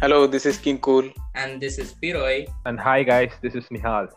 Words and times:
Hello, 0.00 0.26
this 0.26 0.46
is 0.46 0.58
King 0.58 0.78
Cool, 0.78 1.10
And 1.34 1.60
this 1.60 1.78
is 1.78 1.94
Piroy, 1.94 2.46
And 2.64 2.78
hi 2.78 3.02
guys, 3.02 3.32
this 3.42 3.54
is 3.54 3.64
Nihal. 3.68 4.08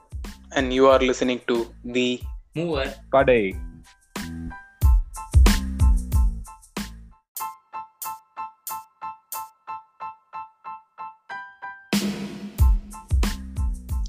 and 0.54 0.74
you 0.74 0.88
are 0.88 1.00
listening 1.02 1.40
to 1.48 1.56
The 1.88 2.08
mover. 2.56 2.88
Padai. 3.12 3.42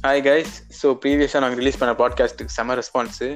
Hi 0.04 0.22
guys 0.26 0.54
so 0.78 0.88
ப்ரீவியஸாக 1.02 1.40
நாங்கள் 1.40 1.60
release 1.60 1.78
பண்ண 1.80 1.92
பாட்காஸ்ட்டுக்கு 2.00 2.54
செம 2.56 2.74
response 2.74 3.28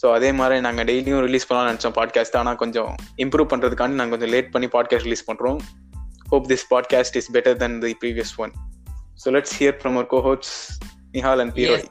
so 0.00 0.06
அதே 0.16 0.30
மாதிரி 0.32 0.56
நாங்கள் 0.66 0.86
டெய்லியும் 0.90 1.24
release 1.26 1.46
பண்ணலாம்னு 1.48 1.72
நினச்சோம் 1.72 1.96
பாட்காஸ்ட் 1.98 2.36
ஆனால் 2.40 2.60
கொஞ்சம் 2.62 2.90
இம்ப்ரூவ் 3.24 3.50
பண்ணுறதுக்காண்டி 3.52 3.98
நாங்கள் 4.00 4.16
கொஞ்சம் 4.16 4.32
லேட் 4.36 4.52
பண்ணி 4.54 4.68
பாட்காஸ்ட் 4.76 5.08
ரிலீஸ் 5.08 5.28
பண்ணுறோம் 5.30 5.60
hope 6.30 6.46
this 6.52 6.66
podcast 6.70 7.18
is 7.20 7.30
better 7.36 7.58
than 7.64 7.76
the 7.84 7.92
previous 8.04 8.34
one 8.36 8.54
so 9.24 9.34
let's 9.36 9.56
hear 9.58 9.76
from 9.80 9.98
our 9.98 10.10
cohosts 10.14 10.56
Nihal 11.12 11.42
and 11.44 11.54
பீரோய் 11.58 11.86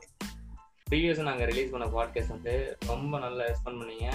ப்ரீவியஸாக 0.91 1.27
நாங்கள் 1.27 1.47
ரிலீஸ் 1.51 1.69
பண்ண 1.73 1.85
பாட்காஸ்ட் 1.97 2.33
வந்து 2.35 2.53
ரொம்ப 2.87 3.19
நல்லா 3.19 3.43
ரெஸ்பாண்ட் 3.45 3.79
பண்ணீங்க. 3.81 4.07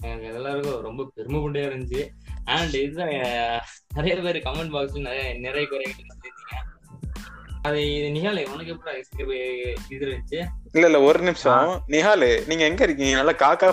எனக்கு 0.00 0.26
எல்லாருக்கும் 0.38 0.82
ரொம்ப 0.86 1.02
பெருமைப்பட்டே 1.16 1.62
இருந்துச்சு. 1.68 2.02
அண்ட் 2.54 2.74
இதுதான் 2.74 3.12
நிறைய 3.96 4.14
பேர் 4.26 4.38
கமெண்ட் 4.46 4.74
பாக்ஸில் 4.74 5.06
நிறைய 5.08 5.24
நிறைய 5.46 5.64
குறைகள் 5.72 6.08
சொல்லியிருந்தீங்க. 6.10 6.60
அது 7.62 7.78
இது 7.96 8.08
நிகாலே 8.16 8.42
உனக்கு 8.54 8.72
எப்படி 9.14 9.36
இது 9.94 10.02
இருந்துச்சு? 10.06 10.40
இல்ல 10.72 10.86
இல்ல 10.90 11.00
ஒரு 11.08 11.20
நிமிஷம். 11.28 11.70
நிஹால் 11.94 12.26
நீங்க 12.46 12.64
எங்க 12.70 12.82
இருக்கீங்க? 12.86 13.14
நல்லா 13.20 13.34
காக்கா 13.44 13.70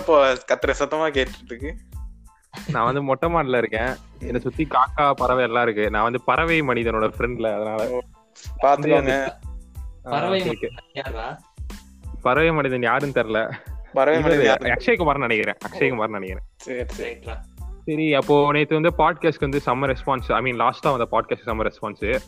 கத்துற 0.50 0.74
சத்தமா 0.80 1.08
கேட்டுட்டு 1.18 1.50
இருக்கு. 1.50 1.72
நான் 2.68 2.84
வந்து 2.84 3.02
மொட்டை 3.02 3.32
மாடல 3.32 3.56
இருக்கேன். 3.56 3.94
என்னை 4.18 4.40
சுத்தி 4.40 4.68
காக்கா 4.70 5.12
பறவை 5.12 5.44
எல்லாம் 5.44 5.62
இருக்கு. 5.62 5.90
நான் 5.90 6.02
வந்து 6.02 6.22
பறவை 6.22 6.62
மனிதனோட 6.62 7.12
ஃப்ரெண்ட்ல 7.18 7.54
அதனால. 7.54 8.02
பாத்துக்கோங்க. 8.62 9.30
பறவை 12.22 12.52
மனிதன் 12.52 12.82
யாருன்னு 12.82 13.22
தெரியல. 13.22 13.52
பறவை 13.92 14.20
மனிதன்? 14.20 14.56
அக்ஷய்குமார் 14.56 15.18
நினைக்கிறேன். 15.18 15.56
அக்ஷய்குமார் 15.68 16.08
நினைக்கிறேன். 16.08 16.42
சரி 16.56 16.84
சரி. 16.86 17.10
ரைட்ரா 17.10 17.40
சரி 17.86 18.14
அப்போ 18.14 18.52
நேத்து 18.52 18.80
வந்து 18.80 18.90
பாட்காஸ்ட் 19.04 19.40
வந்து 19.40 19.60
செம்ம 19.66 19.94
ரெஸ்பான்ஸ் 19.94 20.32
ஐ 20.32 20.40
மீன் 20.40 20.60
லாஸ்டா 20.60 20.96
வந்த 20.96 21.08
பாட்காஸ்ட் 21.10 21.48
செம்ம 21.48 21.70
ரெஸ்பான்ஸ் 21.70 22.18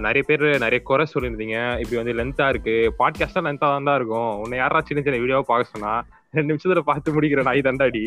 நிறைய 0.00 0.22
பேர் 0.26 0.44
நிறைய 0.58 0.80
குறை 0.82 1.06
சொல்லியிருந்தீங்க. 1.14 1.58
இப்படி 1.80 2.02
வந்து 2.02 2.16
லென்த்தா 2.20 2.48
இருக்கு. 2.48 2.94
பாட்காஸ்டா 2.98 3.42
லென்த்தா 3.46 3.68
தான் 3.84 3.94
இருக்கும். 3.94 4.38
உன்னை 4.38 4.58
யாரா 4.58 4.80
சின்ன 4.80 5.02
சின்ன 5.02 5.18
வீடியோவை 5.18 5.44
பார்க்க 5.46 5.74
சொன்னா 5.74 6.04
ரெண்டு 6.30 6.54
நிமிஷத்துல 6.54 6.78
பார்த்து 6.78 7.20
முடிக்கிற 7.20 7.42
நாய் 7.42 7.60
தண்டாடி. 7.60 8.04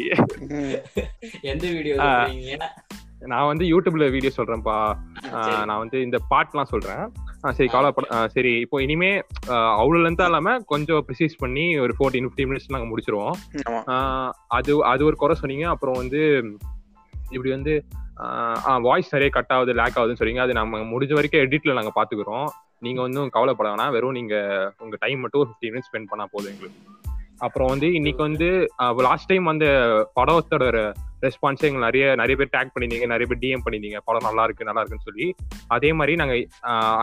எந்த 1.52 1.72
வீடியோ 1.72 1.96
நான் 3.20 3.46
வந்து 3.46 3.66
யூடியூப்ல 3.66 4.12
வீடியோ 4.12 4.32
சொல்றேன்ப்பா. 4.38 4.94
நான் 5.66 5.78
வந்து 5.78 6.02
இந்த 6.02 6.18
பாட்லாம் 6.30 6.72
சொல்றேன். 6.74 7.12
சரி 7.52 7.70
ஆஹ் 7.74 8.28
சரி 8.28 8.60
இப்போ 8.60 8.82
இனிமே 8.82 9.22
அவ்வளவு 9.48 10.06
லென்த்தா 10.06 10.24
இல்லாம 10.24 10.60
கொஞ்சம் 10.60 11.06
ப்ரிசைஸ் 11.08 11.36
பண்ணி 11.38 11.80
ஒரு 11.80 11.94
ஃபோர்டீன் 12.00 12.28
ஃபிஃப்டீன் 12.28 12.50
மினிட்ஸ் 12.52 12.74
நாங்க 12.76 12.88
முடிச்சிருவோம். 12.92 13.36
அது 14.48 14.84
அது 14.84 15.06
ஒரு 15.06 15.16
குறை 15.16 15.36
சொன்னீங்க. 15.36 15.70
அப்புறம் 15.70 15.96
வந்து 15.96 16.22
இப்படி 17.30 17.50
வந்து 17.50 17.86
வாய்ஸ் 18.88 19.14
நிறைய 19.16 19.30
கட் 19.38 19.54
ஆகுது 19.56 19.74
லேக் 19.80 19.98
ஆகுதுன்னு 20.00 20.20
சொன்னீங்க 20.20 20.42
அது 20.46 20.54
நம்ம 20.60 20.84
முடிஞ்ச 20.92 21.14
வரைக்கும் 21.18 21.44
எடிட்ல 21.46 21.78
நாங்க 21.80 21.94
பாத்துக்கிறோம். 22.00 22.48
நீங்க 22.86 23.00
வந்து 23.06 23.30
கவலைப்பட 23.38 23.68
வேணாம். 23.72 23.94
வெறும் 23.96 24.18
நீங்க 24.20 24.36
உங்க 24.84 24.96
டைம் 25.00 25.20
மட்டும் 25.24 25.42
ஒரு 25.44 25.50
ஃபிஃப்டீன் 25.50 25.74
மினிட்ஸ் 25.74 25.90
ஸ்பெண்ட் 25.90 26.12
பண்ணா 26.12 26.26
போதும் 26.32 26.52
எங்களுக்கு. 26.54 26.82
அப்புறம் 27.46 27.70
வந்து 27.72 27.88
இன்னைக்கு 27.94 28.22
வந்து 28.28 28.48
லாஸ்ட் 29.08 29.30
டைம் 29.32 29.46
அந்த 29.54 29.66
படத்தோட 30.20 30.66
ரெஸ்பான்ஸ் 31.26 31.66
எங்க 31.68 31.80
நிறைய 31.86 32.06
நிறைய 32.22 32.36
பேர் 32.40 32.54
டேக் 32.56 32.72
பண்ணிருந்தீங்க 32.74 33.08
நிறைய 33.14 33.26
பேர் 33.30 33.42
டிஎம் 33.44 33.64
பண்ணிருந்தீங்க 33.66 34.00
படம் 34.08 34.28
நல்லா 34.28 34.44
இருக்கு 34.48 34.68
நல்லா 34.68 34.82
இருக்குன்னு 34.82 35.08
சொல்லி. 35.10 35.28
அதே 35.76 35.90
மாதிரி 36.00 36.16
நாங்க 36.22 36.36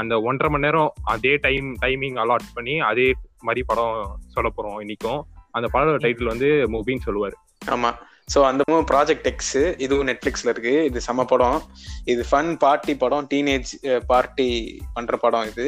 அந்த 0.00 0.14
ஒன்றரை 0.28 0.50
மணி 0.54 0.66
நேரம் 0.66 0.92
அதே 1.14 1.32
டைம் 1.46 1.68
டைமிங் 1.84 2.18
அலாட் 2.24 2.46
பண்ணி 2.54 2.76
அதே 2.90 3.08
மாதிரி 3.48 3.62
படம் 3.70 3.96
சொல்ல 4.36 4.50
போறோம் 4.56 4.78
இன்னைக்கும். 4.84 5.20
அந்த 5.50 5.68
படத்தோட 5.72 6.00
டைட்டில் 6.06 6.32
வந்து 6.32 6.50
மூவின்னு 6.74 7.06
சொல்லுவாரு. 7.08 7.36
ஆமா. 7.76 7.92
ஸோ 8.34 8.40
அந்த 8.42 8.62
மூவி 8.70 8.84
ப்ராஜெக்ட் 8.90 9.26
எக்ஸ் 9.30 9.56
இதுவும் 9.84 10.08
நெட்ஃப்ளிக்ஸில் 10.08 10.50
இருக்கு. 10.50 10.84
இது 10.84 11.00
செம 11.00 11.24
படம். 11.24 11.62
இது 12.04 12.24
ஃபன் 12.30 12.50
பார்ட்டி 12.56 12.96
படம் 12.96 13.26
டீனேஜ் 13.32 13.70
பார்ட்டி 14.06 14.48
பண்ணுற 14.94 15.16
படம் 15.16 15.48
இது. 15.48 15.66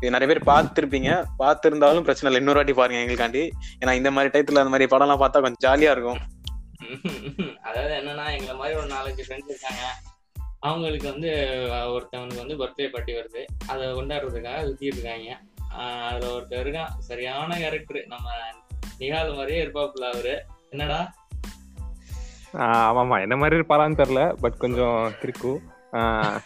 இது 0.00 0.10
நிறைய 0.10 0.28
பேர் 0.32 0.48
பார்த்துருப்பீங்க. 0.52 1.10
பார்த்துருந்தாலும் 1.38 2.06
பிரச்சனை 2.08 2.28
இல்லை. 2.28 2.40
இன்னொரு 2.40 2.60
வாட்டி 2.60 2.72
பாருங்க 2.72 3.00
எங்களுக்காண்டி. 3.04 3.50
ஏன்னா 3.80 3.92
இந்த 3.92 4.10
மாதிரி 4.10 4.32
டயத்துல 4.34 4.62
அந்த 4.64 4.74
மாதிரி 4.74 4.96
படம்லாம் 4.96 5.22
பார்த்தா 5.24 5.44
கொஞ்சம் 5.46 5.64
ஜாலியாக 5.66 5.96
இருக்கும். 5.96 6.20
அதாவது 7.62 7.92
என்னன்னா 8.00 8.24
எங்களை 8.36 8.54
மாதிரி 8.58 8.78
ஒரு 8.78 8.88
நாலஞ்சு 8.94 9.22
ஃப்ரெண்ட்ஸ் 9.26 9.52
இருக்காங்க. 9.52 9.84
அவங்களுக்கு 10.60 11.06
வந்து 11.12 11.30
ஒருத்தவனுக்கு 11.94 12.42
வந்து 12.44 12.58
பர்த்டே 12.60 12.90
பார்ட்டி 12.90 13.12
வருது. 13.12 13.42
அதை 13.66 13.86
கொண்டாடுறதுக்காக 13.86 14.60
சுத்திட்டு 14.68 14.98
இருக்காங்க. 14.98 15.40
அதில் 16.08 16.34
ஒருத்தர் 16.34 16.62
இருக்கான். 16.64 16.92
சரியான 16.98 17.56
கேரக்டர் 17.58 18.00
நம்ம 18.06 18.30
நிகால் 18.98 19.36
மாதிரியே 19.36 19.64
இருப்பாப்புல 19.64 20.10
அவரு. 20.14 20.34
என்னடா? 20.70 21.00
ஆமாமா 22.54 23.20
என்ன 23.20 23.36
மாதிரி 23.36 23.60
இருப்பாரான்னு 23.60 23.70
தெரியல 23.70 24.34
பட் 24.40 24.56
கொஞ்சம் 24.56 25.12
கிறுக்கு. 25.20 25.58
ஆஹ் 25.92 26.38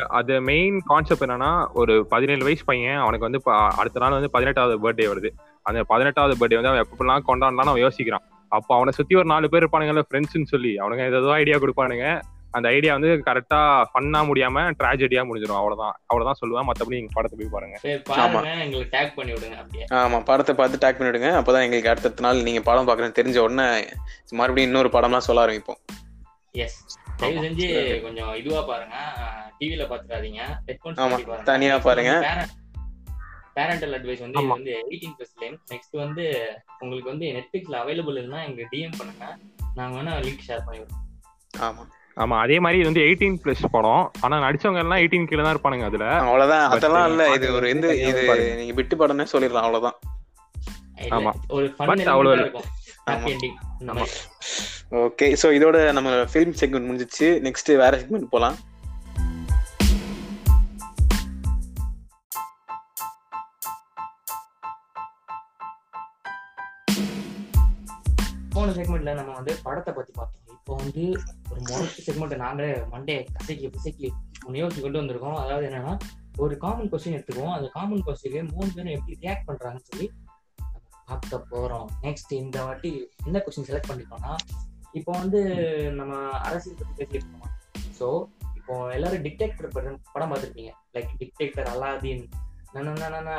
அது 0.00 0.40
மெயின் 0.40 0.82
கான்செப்ட் 0.84 1.24
என்னன்னா 1.24 1.66
ஒரு 1.72 2.06
பதினேழு 2.06 2.44
வயசு 2.44 2.64
பையன் 2.64 2.94
அவனுக்கு 2.94 3.18
வந்து 3.18 3.42
ப- 3.42 3.54
அடுத்த 3.54 4.00
நாள் 4.00 4.10
வந்து 4.10 4.30
பதினெட்டாவது 4.30 4.78
பர்த்டே 4.78 4.94
வருது. 4.94 5.30
அந்த 5.62 5.84
பதினெட்டாவது 5.84 6.36
பர்த்டே 6.36 6.62
வந்து 6.62 6.68
அவன் 6.68 6.82
எப்பெல்லாம் 6.82 7.22
கொண்டாடலாம் 7.28 7.54
அவன் 7.54 7.82
யோசிக்கிறான். 7.82 8.24
அப்போ 8.48 8.74
அவனை 8.74 8.92
சுத்தி 8.92 9.14
ஒரு 9.14 9.24
நாலு 9.24 9.48
பேர் 9.48 9.64
இருப்பானுங்கல்ல 9.64 10.02
ஃப்ரெண்ட்ஸ்னு 10.10 10.44
சொல்லி. 10.44 10.76
அவனுங்க 10.76 11.06
ஏதோ 11.06 11.32
ஐடியா 11.32 11.58
கொடுப்பானுங்க. 11.58 12.20
அந்த 12.56 12.66
ஐடியா 12.68 12.92
வந்து 12.96 13.10
கரெக்டா 13.26 13.58
ஃபன்னா 13.92 14.20
முடியாம 14.28 14.64
ட்ராஜடியா 14.78 15.22
முடிஞ்சிடும் 15.28 15.58
அவ்வளவுதான். 15.60 15.94
அவ்வளவுதான் 16.06 16.40
சொல்லுவேன். 16.40 16.68
மத்தபடி 16.68 16.98
நீங்க 16.98 17.12
படத்தை 17.12 17.36
போய் 17.40 17.54
பாருங்க. 17.54 17.76
சரி 17.76 17.98
பாருங்க. 18.08 18.54
எங்களுக்கு 18.66 18.94
டேக் 18.96 19.16
பண்ணி 19.16 19.32
விடுங்க 19.32 19.56
அப்படியே. 19.62 19.86
ஆமா 20.00 20.24
படத்தை 20.24 20.54
பார்த்து 20.54 20.82
டேக் 20.84 20.98
பண்ணிவிடுங்க 20.98 21.30
அப்பதான் 21.40 21.66
எங்களுக்கு 21.66 21.92
அடுத்த 21.94 22.24
நாள் 22.26 22.46
நீங்க 22.48 22.60
படம் 22.68 22.88
பார்க்கறேன்னு 22.88 23.18
தெரிஞ்ச 23.20 23.38
உடனே 23.46 23.66
மறுபடியும் 24.40 24.70
இன்னொரு 24.70 24.90
படம்லாம் 24.96 25.26
சொல்ல 25.28 25.46
ஆரம்பிப்போம். 25.46 25.80
எஸ் 26.64 26.78
தயவு 27.16 27.44
செஞ்சு 27.44 27.66
கொஞ்சம் 28.02 28.32
இதுவா 28.34 28.60
பாருங்க. 28.70 28.96
டிவில 29.60 29.84
பாத்துக்காதீங்க. 29.90 30.42
ஹெட்போன்ஸ் 30.66 31.02
ஆமா, 31.04 31.42
தனியா 31.42 31.78
பாருங்க. 31.78 32.12
பேரண்டல் 33.56 33.94
அட்வைஸ் 33.96 34.24
வந்து. 34.24 34.46
வந்து 34.46 34.72
எயிட்டீன் 34.90 35.14
பிளஸ் 35.18 35.36
லைன் 35.42 35.56
நெக்ஸ்ட் 35.72 35.96
வந்து 36.02 36.24
உங்களுக்கு 36.78 37.10
வந்து 37.10 37.26
நெட்ஃபிளிக்ஸ்ல 37.36 37.78
அவைலபிள் 37.82 38.18
இருந்தா 38.20 38.40
எங்களுக்கு 38.42 38.72
டிஎம் 38.74 38.98
பண்ணுங்க. 38.98 39.26
நாங்க 39.74 39.94
வேணா 39.98 40.14
லிங்க் 40.26 40.44
ஷேர் 40.48 40.66
பண்ணி 40.66 40.80
விடுறோம் 40.82 41.04
ஆமா. 41.68 41.84
ஆமா 42.22 42.36
அதே 42.44 42.56
மாதிரி 42.64 42.78
இது 42.80 42.88
வந்து 42.90 43.02
எயிட்டீன் 43.06 43.40
பிளஸ் 43.42 43.64
படம். 43.70 44.04
ஆனா 44.20 44.36
நடிச்சவங்க 44.44 44.82
எல்லாம் 44.84 45.00
எயிட்டீன் 45.02 45.28
கீழே 45.30 45.42
தான் 45.42 45.54
இருப்பானுங்க 45.54 45.84
அதுல. 45.90 46.06
அவ்வளவுதான். 46.22 46.64
அதெல்லாம் 46.74 47.08
இல்ல. 47.10 47.24
இது 47.34 47.52
ஒரு 47.58 47.68
எந்த. 47.74 47.94
இது 48.10 48.22
நீங்க 48.60 48.74
விட்டு 48.78 48.96
படம்னே 48.96 49.26
சொல்லிடலாம். 49.32 49.66
அவ்வளவுதான். 49.68 49.98
ஆமா. 51.18 51.32
ஃபன் 51.78 52.10
அவ்வளவு 52.14 52.62
ஓகே 55.06 55.26
சோ 55.42 55.48
இதோட 55.58 55.92
நம்ம 55.92 56.10
ஃபிலிம் 56.32 56.56
செக்மெண்ட் 56.60 56.88
முடிஞ்சிச்சு. 56.88 57.28
நெக்ஸ்ட் 57.46 57.70
வேற 57.76 57.92
செக்மெண்ட் 58.00 58.32
போலாம். 58.34 58.56
போன 68.54 68.70
செக்மெண்ட்ல 68.76 69.14
நம்ம 69.14 69.32
வந்து 69.34 69.52
படத்தை 69.62 69.94
பத்தி 69.94 70.12
பார்த்தோம். 70.16 70.47
இப்போ 70.68 70.80
வந்து 70.80 71.04
ஒரு 71.50 71.60
மொத்த 71.66 72.02
செக்மெண்ட் 72.06 72.34
நாங்களே 72.42 72.72
மண்டே 72.90 73.14
கசைக்கு 73.36 73.68
பிசைக்கு 73.74 74.08
முன்னோக்கி 74.42 74.80
கொண்டு 74.80 75.00
வந்திருக்கோம். 75.00 75.38
அதாவது 75.42 75.64
என்னன்னா 75.68 75.92
ஒரு 76.44 76.54
காமன் 76.64 76.90
கொஸ்டின் 76.92 77.16
எடுத்துக்குவோம். 77.16 77.54
அந்த 77.54 77.68
காமன் 77.76 78.02
கொஸ்டினுக்கு 78.06 78.42
மூணு 78.56 78.68
பேரும் 78.74 78.92
எப்படி 78.96 79.16
ரியாக்ட் 79.22 79.46
பண்றாங்கன்னு 79.48 79.86
சொல்லி 79.90 80.06
பார்க்க 81.08 81.40
போறோம். 81.52 81.86
நெக்ஸ்ட் 82.04 82.34
இந்த 82.40 82.58
வாட்டி 82.66 82.90
என்ன 83.28 83.42
கொஸ்டின் 83.46 83.68
செலக்ட் 83.70 83.88
பண்ணிருக்கோம்னா 83.90 84.34
இப்போ 84.98 85.10
வந்து 85.22 85.40
நம்ம 86.00 86.20
அரசியல் 86.48 86.78
பத்தி 86.80 86.92
பேசியிருக்கோம் 87.00 87.34
இருக்கோம்? 87.38 87.56
ஸோ 88.00 88.06
இப்போ 88.58 88.74
எல்லாரும் 88.98 89.24
டிக்டேக்டர் 89.28 89.74
படம் 90.14 90.30
பார்த்துருப்பீங்க. 90.32 90.74
லைக் 90.96 91.18
டிக்டேக்டர் 91.22 91.72
அல்லாதீன் 91.74 92.24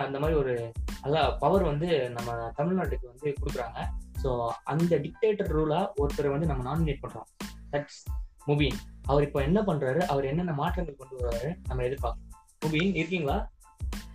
அந்த 0.07 0.17
மாதிரி 0.21 0.37
ஒரு 0.43 0.55
நல்லா 1.03 1.23
பவர் 1.43 1.69
வந்து 1.71 1.89
நம்ம 2.17 2.39
தமிழ்நாட்டுக்கு 2.61 3.13
வந்து 3.13 3.29
கொடுக்குறாங்க. 3.41 3.79
ஸோ 4.23 4.49
அந்த 4.63 4.95
டிக்டேட்டர் 4.97 5.51
ரூலா 5.57 5.79
ஒருத்தரை 5.97 6.29
வந்து 6.29 6.45
நம்ம 6.45 6.63
நாமினேட் 6.69 7.03
பண்றோம். 7.07 7.27
தட்ஸ் 7.71 8.01
முபீன் 8.47 8.79
அவர் 9.03 9.23
இப்போ 9.23 9.41
என்ன 9.41 9.61
பண்றாரு? 9.61 10.01
அவர் 10.13 10.25
என்னென்ன 10.25 10.53
மாற்றங்கள் 10.53 10.95
கொண்டு 10.95 11.15
வர்றாரு? 11.19 11.49
நம்ம 11.67 11.83
எதிர்பார்க்கணும் 11.83 12.35
முபீன் 12.65 12.95
இருக்கீங்களா? 12.95 13.37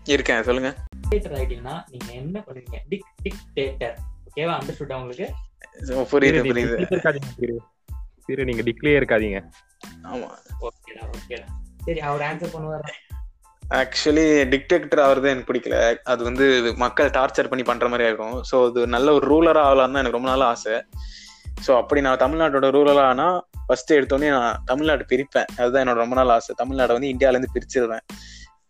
இருக்கேன் 0.05 0.43
சொல்லுங்க. 0.43 0.71
டிக்டேட்டர் 1.01 1.37
ஆயிட்டீங்கன்னா 1.39 1.77
நீங்க 1.91 2.13
என்ன 2.13 2.45
பண்ணுவீங்க? 2.47 2.79
டிக் 2.89 3.11
டிக்டேட்டர் 3.23 3.97
ஓகேவா 4.29 4.55
அண்டர்ஸ்டுட் 4.61 4.95
உங்களுக்கு? 4.95 5.29
So, 5.89 6.03
புரியுது 6.11 6.41
புரியுது. 6.49 7.57
திரு 8.27 8.45
நீங்க 8.45 8.63
டிக்ளே 8.63 8.93
இருக்காதீங்க. 8.99 9.39
ஆமா. 10.03 10.29
ஓகேடா 10.61 11.03
ஓகேடா 11.17 11.47
சரி 11.85 12.01
அவர் 12.01 12.21
ஆன்சர் 12.21 12.55
பண்ணுவார்? 12.55 12.87
ஆக்சுவலி 13.81 14.25
டிக்டேட்டர் 14.53 15.03
ஆகிறது 15.05 15.31
எனக்கு 15.31 15.51
பிடிக்கல. 15.51 15.77
அது 16.05 16.25
வந்து 16.25 16.45
மக்கள் 16.85 17.15
டார்ச்சர் 17.17 17.51
பண்ணி 17.51 17.65
பண்ற 17.71 17.89
மாதிரியா 17.89 18.11
இருக்கும். 18.11 18.37
ஸோ 18.51 18.57
அது 18.69 18.87
நல்ல 18.87 19.13
ஒரு 19.13 19.27
ரூலரா 19.33 19.63
ஆகலாம் 19.69 19.93
தான் 19.93 20.03
எனக்கு 20.03 20.19
ரொம்ப 20.19 20.31
நாள் 20.33 20.47
ஆசை. 20.53 20.77
ஸோ 21.67 21.71
அப்படி 21.81 22.01
நான் 22.01 22.23
தமிழ்நாட்டோட 22.25 22.69
ரூலரா 22.77 23.05
ஆனா 23.13 23.27
ஃபர்ஸ்ட் 23.67 23.93
எடுத்தோடனே 23.93 24.31
நான் 24.37 24.59
தமிழ்நாடு 24.65 25.05
பிரிப்பேன். 25.13 25.49
அதுதான் 25.59 25.83
என்னோட 25.85 25.95
ரொம்ப 25.95 26.15
நாள் 26.15 26.29
ஆசை. 26.29 26.55
தமிழ்நாடு 26.55 26.93
வந்து 26.93 27.11
இந்தியால 27.15 27.37
இருந்து 27.37 27.55
பிரிச்சிருவேன் 27.57 28.05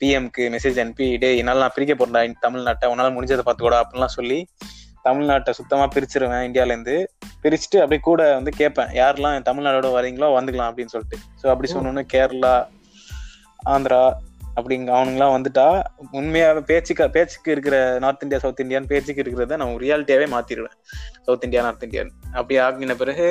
பிஎம்க்கு 0.00 0.44
மெசேஜ் 0.54 0.78
அனுப்பி 0.82 1.18
டே 1.18 1.36
என்னால் 1.36 1.62
நான் 1.64 1.74
பிரிக்க 1.74 1.94
போறேன்டா 1.94 2.22
தமிழ்நாட்டை. 2.46 2.88
உன்னால 2.92 3.12
முடிஞ்சதை 3.16 3.44
பார்த்துக்கூட 3.44 3.78
அப்படிலாம் 3.82 4.16
சொல்லி 4.18 4.48
தமிழ்நாட்டை 5.06 5.52
சுத்தமா 5.58 5.86
பிரிச்சிருவேன் 5.94 6.44
இந்தியால 6.48 6.74
இருந்து 6.74 7.10
பிரிச்சுட்டு 7.42 7.78
அப்படியே 7.80 8.00
கூட 8.00 8.34
வந்து 8.34 8.50
கேட்பேன் 8.50 8.92
யாரெல்லாம் 9.00 9.48
தமிழ்நாடோட 9.48 9.88
வரீங்களோ 9.96 10.28
வந்துக்கலாம் 10.36 10.70
அப்படின்னு 10.70 10.94
சொல்லிட்டு. 10.94 11.18
ஸோ 11.42 11.48
அப்படி 11.54 11.72
சொன்னோன்னு 11.72 12.04
கேரளா 12.14 12.54
ஆந்திரா 13.74 14.00
அப்படிங்க 14.56 14.90
அவனுங்களாம் 14.94 15.34
வந்துட்டா 15.34 15.66
உண்மையாவே 16.18 16.60
பேச்சுக்கு 16.68 17.06
பேச்சுக்கு 17.14 17.50
இருக்கிற 17.52 17.76
நார்த் 18.02 18.24
இந்தியா 18.24 18.40
சவுத் 18.42 18.62
இந்தியான்னு 18.64 18.90
பேச்சுக்கு 18.90 19.22
இருக்கிறத 19.22 19.58
நான் 19.60 19.72
ரியாலிட்டியாவே 19.82 20.26
மாத்திடுவேன். 20.32 20.76
சவுத் 21.26 21.46
இந்தியா 21.46 21.62
நார்த் 21.62 21.86
இந்தியான்னு 21.86 22.14
அப்படி 22.34 22.58
ஆகின 22.64 22.96
பிறகு 22.96 23.28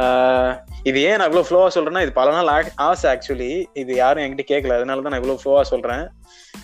ஆஹ், 0.00 0.52
இது 0.84 0.98
ஏன் 1.04 1.16
நான் 1.18 1.28
இவ்வளவு 1.28 1.46
ஃப்ளோவா 1.46 1.68
சொல்றேன்னா 1.74 2.02
இது 2.04 2.12
பல 2.14 2.32
நாள் 2.36 2.50
ஆசை 2.84 3.06
ஆக்சுவலி 3.12 3.48
இது 3.76 3.92
யாரும் 3.96 4.24
என்கிட்ட 4.24 4.44
கேட்கல. 4.50 4.76
அதனால 4.78 5.02
தான் 5.02 5.12
நான் 5.12 5.22
இவ்வளவு 5.22 5.40
ஃப்ளோவா 5.40 5.62
சொல்றேன். 5.70 6.04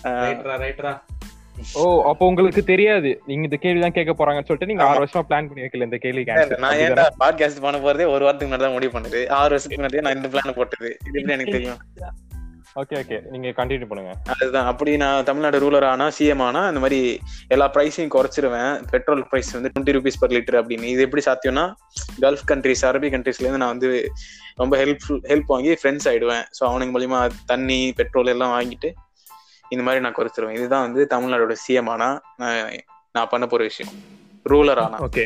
ஆஹ், 0.05 0.21
ரைட்ரா 0.23 0.55
ரைட்ரா 0.61 0.93
ஓ 1.75 1.81
அப்போ 2.09 2.23
உங்களுக்கு 2.29 2.61
தெரியாது. 2.65 3.09
நீங்க 3.27 3.43
இந்த 3.47 3.57
கேள்வி 3.59 3.81
தான் 3.81 3.95
கேட்க 3.97 4.13
போறாங்கன்னு 4.13 4.47
சொல்லிட்டு 4.47 4.69
நீங்க 4.71 4.85
ஆறு 4.87 5.01
வருஷமா 5.01 5.23
பிளான் 5.27 5.47
பண்ணி 5.49 5.63
வைக்கல 5.63 5.87
இந்த 5.87 5.99
கேள்விக்கு 5.99 6.33
answer. 6.35 6.57
நான்? 6.63 6.79
ஏன்டா 6.81 7.05
பாட்காஸ்ட் 7.21 7.63
பண்ண 7.63 7.79
போறதே 7.79 8.07
ஒரு 8.13 8.25
வாரத்துக்கு 8.25 8.49
முன்னாடி 8.49 8.65
தான் 8.65 8.75
முடிவு 8.75 8.95
பண்ணது. 8.95 9.21
ஆறு 9.37 9.49
வருஷத்துக்கு 9.49 9.79
முன்னாடியே 9.79 10.05
நான் 10.05 10.17
இந்த 10.17 10.29
பிளான் 10.33 10.57
போட்டது. 10.57 10.89
இது 11.07 11.15
எப்படி 11.15 11.35
எனக்கு 11.37 11.55
தெரியும்? 11.57 11.79
ஓகே 12.75 12.95
ஓகே 13.01 13.17
நீங்க 13.33 13.49
கண்டினியூ 13.57 13.87
பண்ணுங்க. 13.89 14.13
அதுதான். 14.33 14.65
அப்படி 14.65 14.97
நான் 14.97 15.23
தமிழ்நாடு 15.23 15.57
ரூலர் 15.63 15.85
ஆனா 15.91 16.05
சிஎம் 16.17 16.41
ஆனா 16.41 16.61
இந்த 16.67 16.79
மாதிரி 16.79 16.99
எல்லா 17.47 17.71
பிரைஸையும் 17.75 18.11
குறைச்சிருவேன். 18.15 18.73
பெட்ரோல் 18.89 19.27
பிரைஸ் 19.29 19.51
வந்து 19.51 19.71
டுவெண்ட்டி 19.73 19.95
ருபீஸ் 19.97 20.19
பர் 20.19 20.29
லிட்டர் 20.29 20.57
அப்படின்னு. 20.61 20.89
இது 20.93 21.01
எப்படி 21.01 21.23
சாத்தியம்னா 21.25 21.65
கல்ஃப் 22.25 22.43
கண்ட்ரிஸ் 22.51 22.83
அரபி 22.89 23.11
கண்ட்ரீஸ்ல 23.15 23.45
இருந்து 23.45 23.61
நான் 23.63 23.73
வந்து 23.75 23.91
ரொம்ப 24.55 24.73
ஹெல்ப்ஃபுல் 24.83 25.21
ஹெல்ப் 25.31 25.53
வாங்கி 25.53 25.71
ஃப்ரெண்ட்ஸ் 25.73 26.09
ஆயிடுவேன். 26.11 26.43
ஸோ 26.57 26.63
அவனுங்க 26.69 26.93
மூலியமா 26.95 27.21
தண்ணி 27.45 27.79
பெட்ரோல் 27.95 28.33
எல்லாம் 28.33 28.53
வாங்கிட்டு 28.55 28.91
இந்த 29.69 29.83
மாதிரி 29.83 30.03
நான் 30.03 30.17
குறைச்சிருவேன். 30.17 30.57
இதுதான் 30.59 30.85
வந்து 30.87 31.07
தமிழ்நாடோட 31.15 31.55
சிஎம் 31.65 31.91
ஆனா 31.95 32.09
நான் 33.11 33.31
பண்ண 33.31 33.47
போற 33.47 33.63
விஷயம். 33.63 33.93
ரூலர் 34.45 34.81
ஆனா. 34.85 34.97
ஓகே 34.97 35.25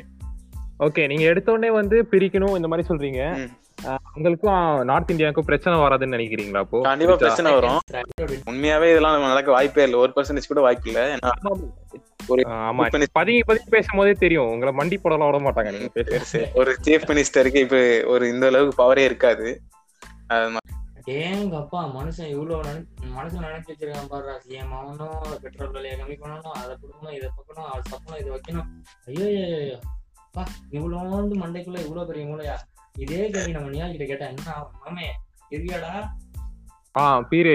ஓகே 0.79 1.07
நீங்க 1.07 1.23
எடுத்த 1.23 1.51
உடனே 1.51 1.69
வந்து 1.71 1.97
பிரிக்கணும் 2.11 2.55
இந்த 2.55 2.67
மாதிரி 2.67 2.87
சொல்றீங்க. 2.89 3.21
உங்களுக்கும் 4.15 4.83
நார்த் 4.83 5.11
இந்தியாவுக்கும் 5.11 5.47
பிரச்சனை 5.49 5.79
வராதுன்னு 5.79 6.15
நினைக்கிறீங்களா 6.15 6.57
அப்போ? 6.57 6.81
கண்டிப்பா 6.81 7.13
பிரிச்சா? 7.13 7.17
பிரச்சனை 7.17 7.53
வரும். 7.53 7.79
உண்மையாவே 8.51 8.89
இதெல்லாம் 8.89 9.21
நடக்க 9.21 9.51
வாய்ப்பே 9.51 9.83
இல்லை. 9.83 9.99
ஒரு 9.99 10.11
பர்சன்டேஜ் 10.15 10.47
கூட 10.47 10.61
வாய்ப்பு 10.61 10.91
இல்லை. 10.91 11.03
ஆமா. 12.45 12.89
பதுங்கி 13.11 13.41
பதுங்கி 13.43 13.69
பேசும்போதே 13.69 14.11
தெரியும். 14.11 14.49
உங்களை 14.49 14.73
மண்டி 14.73 14.97
போடலாம் 15.01 15.31
விட 15.31 15.39
மாட்டாங்க. 15.45 15.71
நீங்க. 15.77 16.49
ஒரு 16.53 16.77
சீஃப் 16.83 17.09
மினிஸ்டருக்கு 17.11 17.55
இப்ப 17.55 17.77
ஒரு 18.11 18.29
இந்த 18.29 18.45
அளவுக்கு 18.47 18.75
பவரே 18.83 19.03
இருக்காது. 19.03 19.61
ஏங்க 21.05 21.55
அப்பா 21.55 21.79
மனுஷன் 21.95 22.27
இவ்வளவு 22.27 22.63
மனுஷன் 23.17 23.45
நினைச்சு 23.45 23.71
வச்சிருக்கான் 23.71 24.09
பாரு 24.09 24.41
சிஎம் 24.47 24.73
ஆகணும் 24.79 25.39
பெட்ரோல் 25.41 25.71
விலையை 25.71 25.99
கம்மி 25.99 26.17
பண்ணணும் 26.23 26.57
அதை 26.61 26.75
கொடுக்கணும் 26.81 27.15
இதை 27.15 27.29
பார்க்கணும் 27.35 27.71
அதை 27.71 27.81
தப்பணும் 27.91 28.19
இதை 28.19 28.31
வைக்கணும். 28.35 28.67
ஐயோ 29.05 29.79
அப்பா 30.15 30.43
இவ்வளோண்டு 30.71 31.35
மண்டைக்குள்ள 31.43 31.79
இவ்வளவு 31.85 32.05
பெரிய 32.05 32.25
மூளையா? 32.25 32.57
இதே 32.95 33.29
கேள்வி 33.29 33.51
நம்ம 33.51 33.69
நியா 33.69 33.87
கிட்ட 33.91 34.05
கேட்டா 34.05 34.25
என்ன 34.25 34.45
ஆகும்? 34.55 34.73
மாமே 34.85 35.07
இருக்கியாடா 35.53 35.93
ஆ 36.95 37.01
பீரு 37.21 37.53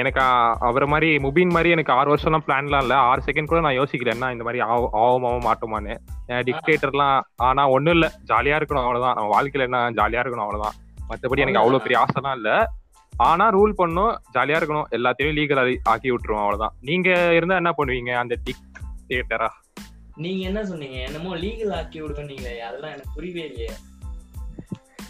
எனக்கு 0.00 0.20
அவரை 0.68 0.86
மாதிரி 0.88 1.08
முபின் 1.18 1.52
மாதிரி 1.54 1.70
எனக்கு 1.70 1.92
ஆறு 1.92 2.08
வருஷம்லாம் 2.12 2.44
பிளான்லாம் 2.46 2.82
இல்ல. 2.84 2.94
ஆறு 3.08 3.20
செகண்ட் 3.26 3.50
கூட 3.50 3.60
நான் 3.60 3.76
யோசிக்கல 3.78 4.14
என்ன 4.14 4.30
இந்த 4.32 4.44
மாதிரி 4.44 4.60
ஆகும் 4.68 4.94
ஆகுமாவோ 5.00 5.38
மாட்டோமான்னு. 5.46 5.94
டிக்டேட்டர்லாம் 6.48 7.16
ஆனா 7.48 7.68
ஒண்ணும் 7.68 7.94
இல்ல. 7.94 8.06
ஜாலியா 8.30 8.58
இருக்கணும் 8.60 8.84
அவ்வளவுதான். 8.84 9.16
நம்ம 9.18 9.30
வாழ்க்கையில 9.34 9.66
என்ன 9.68 9.80
ஜாலியா 9.90 10.22
இருக்கணும் 10.22 10.46
அவ்வளவுதான். 10.46 10.76
மத்தபடி 11.10 11.44
எனக்கு 11.44 11.62
அவ்வளவு 11.62 11.82
பெரிய 11.82 11.98
ஆசைலாம் 12.04 12.36
இல்ல. 12.40 12.50
ஆனா 13.12 13.50
ரூல் 13.50 13.72
பண்ணும். 13.72 14.12
ஜாலியா 14.34 14.58
இருக்கணும். 14.60 14.88
எல்லாத்தையும் 14.98 15.36
லீகல் 15.38 15.62
ஆக்கி 15.92 16.10
விட்டுருவோம் 16.12 16.44
அவ்வளவுதான். 16.44 16.74
நீங்க 16.80 17.08
இருந்தா 17.38 17.60
என்ன 17.62 17.72
பண்ணுவீங்க 17.78 18.14
அந்த 18.22 18.36
டிக்டேட்டரா 18.46 19.50
நீங்க 20.16 20.42
என்ன 20.48 20.64
சொன்னீங்க? 20.64 20.96
என்னமோ 21.00 21.36
லீகல் 21.36 21.74
ஆக்கி 21.74 21.98
விடுவீங்களே 22.02 22.58
அதெல்லாம் 22.68 22.92
எனக்கு 22.94 23.14
புரியவே 23.14 23.44
இல்லையே. 23.50 23.70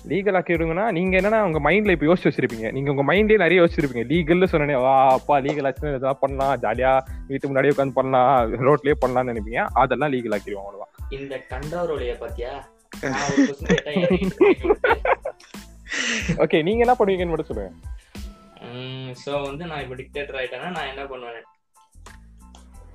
லீகல் 0.09 0.37
ஆக்கி 0.39 0.53
விடுங்கன்னா 0.55 0.85
நீங்க 0.97 1.15
என்னன்னா 1.21 1.41
உங்க 1.47 1.59
மைண்ட்ல 1.67 1.95
இப்ப 1.97 2.07
யோசிச்சு 2.09 2.29
வச்சிருப்பீங்க. 2.29 2.69
நீங்க 2.77 2.89
உங்க 2.93 3.05
மைண்ட்லயே 3.11 3.43
நிறைய 3.43 3.63
யோசிச்சிருப்பீங்க. 3.63 4.05
லீகல்னு 4.13 4.51
சொன்னே 4.53 4.77
வா 4.85 4.95
அப்பா 5.17 5.35
லீகல் 5.47 5.67
ஆச்சுன்னா 5.69 5.93
இதெல்லாம் 5.95 6.21
பண்ணலாம். 6.23 6.55
ஜாலியா 6.65 6.93
வீட்டு 7.31 7.49
முன்னாடியே 7.49 7.75
உட்காந்து 7.75 7.99
பண்ணலாம். 7.99 8.55
ரோட்லயே 8.69 8.97
பண்ணலாம்னு 9.03 9.33
நினைப்பீங்க. 9.33 9.63
அதெல்லாம் 9.83 10.13
லீகல் 10.15 10.37
ஆக்கிடுவோம் 10.37 10.67
அவ்வளவுதான். 10.67 10.93
இந்த 11.19 11.37
கண்டவரோடைய 11.53 12.15
பாத்தியா. 12.23 12.53
ஓகே 16.45 16.59
நீங்க 16.67 16.81
என்ன 16.85 16.95
பண்ணுவீங்கன்னு 16.99 17.33
மட்டும் 17.33 17.51
சொல்லுங்க. 17.51 17.73
சோ 19.23 19.31
வந்து 19.47 19.65
நான் 19.71 19.83
இப்ப 19.85 19.97
டிக்டேட்டர் 20.01 20.39
ஆயிட்டேன்னா 20.41 20.71
நான் 20.77 20.91
என்ன 20.93 21.05
பண்ணுவேன்? 21.13 21.47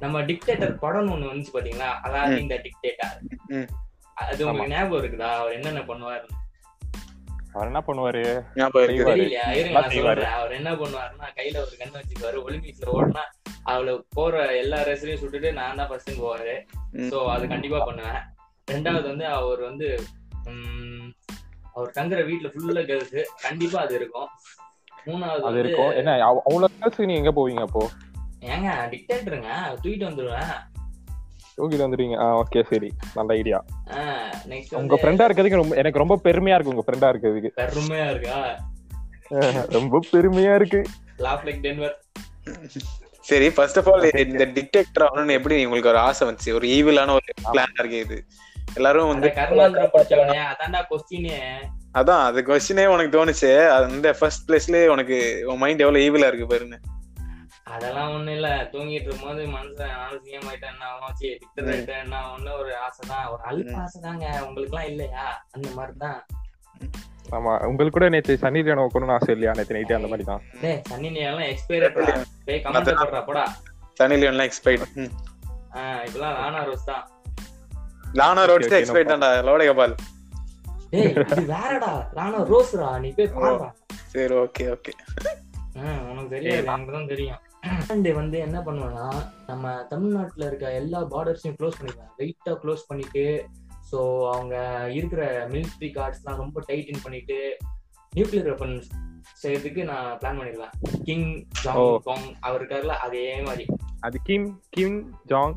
நம்ம 0.03 0.21
டிக்டேட்டர் 0.29 0.73
படம் 0.83 1.11
ஒண்ணு 1.13 1.29
வந்துச்சு 1.31 1.53
பாத்தீங்களா? 1.55 1.89
அதாவது 2.07 2.35
இந்த 2.43 2.55
டிக்டேட்டர். 2.65 3.19
அது 4.23 4.41
உங்களுக்கு 4.47 4.73
ஞாபகம் 4.73 4.99
இருக்குதா? 5.01 5.29
அவர் 5.41 5.55
என்னென்ன 5.57 5.83
பண்ணுவாரு 5.91 6.27
அவர் 7.55 7.67
என்ன 7.67 7.79
பண்ணுவாரு? 7.87 8.53
அவர் 10.21 10.51
என்ன 10.51 10.71
பண்ணுவாருன்னா 10.71 11.27
கையில 11.35 11.57
ஒரு 11.57 11.71
கண்ணு 11.77 12.01
வச்சுக்குவாரு 12.01 12.51
ஒலிம்பிக்ஸ்ல 12.51 12.89
ஓடுனா 12.93 13.19
அவள 13.65 14.05
போற 14.09 14.55
எல்லா 14.57 14.77
ரேஸ்லயும் 14.77 15.21
சுட்டுட்டு 15.21 15.53
நான் 15.53 15.75
தான் 15.75 15.87
ஃபர்ஸ்ட் 15.87 16.11
போவாரு. 16.11 16.65
சோ 16.93 17.25
அது 17.25 17.47
கண்டிப்பா 17.47 17.79
பண்ணுவேன். 17.79 18.21
ரெண்டாவது 18.71 19.03
வந்து 19.03 19.25
அவர் 19.25 19.61
வந்து 19.61 20.03
உம், 20.45 21.13
அவர் 21.73 21.91
தங்குற 21.95 22.31
வீட்டுல 22.31 22.51
ஃபுல்லா 22.53 22.85
கேர்ள்ஸ் 22.85 23.41
கண்டிப்பா 23.41 23.81
அது 23.81 23.95
இருக்கும். 23.95 24.27
மூணாவது 25.05 25.41
அது 25.41 25.59
இருக்கும். 25.59 25.91
என்ன 25.91 26.15
அவ்- 26.15 26.41
அவ்வளவு 26.45 26.69
கேர்ள்ஸ்க்கு 26.81 27.05
நீங்க 27.05 27.13
எங்க 27.13 27.47
போவீங்க 27.47 27.61
அப்போ? 27.61 27.89
ஏங்க 28.39 28.93
டிக்டேட்டருங்க 28.93 29.47
தூக்கிட்டு 29.83 30.09
வந்துருவேன். 30.09 30.74
தூக்கிட்டு 31.57 31.85
வந்துடுவீங்க 31.85 32.15
ஆ 32.23 32.27
ஓகே 32.41 32.61
சரி. 32.69 32.89
நல்ல 33.15 33.33
ஐடியா 33.33 33.59
உங்க 34.45 34.75
வந்து 34.77 34.99
ஃப்ரெண்டா 35.01 35.25
இருக்கிறதுக்கு 35.27 35.61
ரொம்ப 35.61 35.75
எனக்கு 35.75 36.01
ரொம்ப 36.03 36.19
பெருமையா 36.23 36.55
இருக்கு 36.57 36.73
உங்க 36.73 36.85
ஃப்ரெண்டா 36.87 37.09
இருக்கிறதுக்கு. 37.13 37.51
பெருமையா 37.61 38.07
இருக்கா? 38.09 38.39
ரொம்ப 39.77 40.01
பெருமையா 40.11 40.53
இருக்கு. 40.55 40.81
லாஃப் 41.17 41.45
லைக் 41.47 41.61
டென்வர் 41.65 41.95
சரி 43.25 43.47
ஃபர்ஸ்ட் 43.49 43.79
ஆஃப் 43.79 43.87
ஆல் 43.91 44.03
இந்த 44.23 44.45
டிக்டேட்டர் 44.57 45.05
ஆகணும்னு 45.05 45.37
எப்படி 45.37 45.55
உங்களுக்கு 45.65 45.89
ஒரு 45.89 46.01
ஆசை 46.07 46.23
வந்துச்சு? 46.27 46.51
ஒரு 46.53 46.65
ஈவிலான 46.67 47.13
ஒரு 47.19 47.31
பிளான் 47.53 47.79
இருக்கு 47.79 47.99
இது. 47.99 48.17
எல்லாரும் 48.75 49.07
வந்து 49.07 49.27
கர்மாந்திரம் 49.39 49.93
படிச்சவனே 49.93 50.39
அதான்டா 50.51 50.81
கொஸ்டினே 50.91 51.37
அதான் 51.99 52.23
அது 52.27 52.39
கொஸ்டினே 52.47 52.85
உனக்கு 52.93 53.11
தோணுச்சு. 53.15 53.49
அந்த 53.77 54.07
ஃபர்ஸ்ட் 54.19 54.45
பிளேஸ்லயே 54.49 54.87
உனக்கு 54.87 55.17
உன் 55.47 55.57
மைண்ட் 55.57 55.83
எவ்வளவு 55.85 56.05
ஈவிலா 56.07 56.29
இருக்கு 56.31 56.47
பாருங்க 56.47 56.77
அதெல்லாம் 57.67 58.13
ஒண்ணும் 58.13 58.33
இல்ல. 58.33 58.49
தூங்கிட்டு 58.73 59.07
இருக்கும்போது 59.07 59.43
மனுஷன் 59.47 59.93
நானும் 59.93 60.23
சிஎம் 60.25 60.49
என்ன 60.69 60.85
ஆகும்? 60.85 61.15
சரி 61.15 61.31
டிக்டர் 61.41 61.69
ஆயிட்டேன் 61.71 62.01
என்ன 62.03 62.15
ஆகும்னு 62.21 62.51
ஒரு 62.57 62.71
ஆசைதான். 62.85 63.27
ஒரு 63.31 63.41
அல்ப 63.43 63.71
ம். 63.71 63.79
ஆசைதாங்க. 63.83 64.25
உங்களுக்கு 64.47 64.75
எல்லாம் 64.75 64.89
இல்லையா? 64.91 65.25
அந்த 65.51 65.69
மாதிரிதான். 65.75 66.19
ஆமா 67.31 67.51
உங்களுக்கு 67.67 67.95
கூட 67.97 68.09
நேத்து 68.09 68.33
சன்னி 68.41 68.59
லியோன் 68.63 68.81
வைக்கணும்னு 68.81 69.13
ஆசை 69.13 69.31
இல்லையா? 69.33 69.53
நேத்து 69.53 69.75
நைட்டு 69.77 69.95
அந்த 69.95 70.07
மாதிரி 70.07 70.23
தான் 70.23 70.41
டேய் 70.61 70.81
சன்னி 70.89 71.09
எல்லாம் 71.21 71.47
எக்ஸ்பைரட் 71.47 71.95
போய் 72.45 72.59
கமெண்ட் 72.65 72.99
போடுறா 73.01 73.21
போடா. 73.23 73.45
சனி 73.93 74.15
லியோன்லாம் 74.15 74.49
எக்ஸ்பைட் 74.49 74.83
ஆஹ் 75.79 76.01
இப்பெல்லாம் 76.05 76.35
லானா 76.37 76.61
ரோஸ் 76.63 76.85
தான். 76.85 77.03
லானா 78.15 78.43
okay, 78.47 78.77
எக்ஸ்பைட் 78.79 79.09
தான்டா. 79.09 79.29
லோட 79.47 79.63
கபால் 79.65 79.95
டேய் 80.91 81.09
இது 81.13 81.41
வேறடா. 81.53 81.91
லானா 82.17 82.41
ரோஸ்ரா 82.51 82.89
நீ 82.99 83.09
போய் 83.11 83.31
பாருடா 83.33 83.69
சரி 84.13 84.35
ஓகே 84.35 84.65
ஓகே 84.75 84.93
ஆஹ் 85.79 86.01
உனக்கு 86.09 86.29
தெரியாது. 86.29 86.63
எனக்கு 86.63 86.91
தான் 86.91 87.07
தெரியும். 87.07 87.41
அண்ட் 87.91 88.09
வந்து 88.13 88.37
என்ன 88.45 88.57
பண்ணுவேன்னா 88.65 89.05
நம்ம 89.49 89.73
தமிழ்நாட்டுல 89.91 90.47
இருக்க 90.49 90.73
எல்லா 90.81 90.99
பார்டர்ஸையும் 91.13 91.57
க்ளோஸ் 91.59 91.77
பண்ணிடுவேன். 91.79 92.11
வெயிட்டா 92.19 92.53
க்ளோஸ் 92.63 92.83
பண்ணிட்டு 92.87 93.25
ஸோ 93.91 93.99
அவங்க 94.33 94.55
இருக்கிற 94.97 95.23
மிலிட்ரி 95.53 95.89
கார்ட்ஸ்லாம் 95.97 96.41
ரொம்ப 96.43 96.61
டைட்டன் 96.69 97.03
பண்ணிட்டு 97.03 97.37
நியூக்ளியர் 98.13 98.49
வெப்பன்ஸ் 98.49 98.87
செய்யறதுக்கு 99.41 99.81
நான் 99.91 100.09
பிளான் 100.19 100.39
பண்ணிடுவேன். 100.39 100.73
King 101.07 101.29
Jong. 101.63 101.79
காங் 102.07 102.27
அவர் 102.47 102.59
இருக்கார்ல 102.61 102.95
அதே 103.05 103.23
மாதிரி. 103.47 103.65
அது 104.07 104.17
கிம் 104.27 104.47
கிம் 104.75 104.99
ஜாங் 105.31 105.55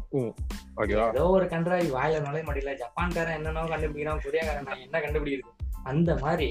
ஏதோ 1.14 1.24
ஒரு 1.36 1.46
கண்ட்ராய் 1.54 1.86
வாயில 1.96 2.20
நுழைய 2.24 2.44
மாட்டேல 2.48 2.74
ஜப்பான்காரன் 2.82 3.36
என்னென்னோ 3.38 3.62
கண்டுபிடிக்கிறான் 3.72 4.24
கொரியாக்காரன் 4.26 4.68
நான் 4.70 4.84
என்ன 4.86 5.00
கண்டுபிடிக்கிறது 5.04 5.54
அந்த 5.90 6.10
மாதிரி. 6.24 6.50